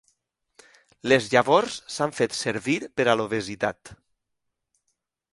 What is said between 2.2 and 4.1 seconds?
servir per a l'obesitat.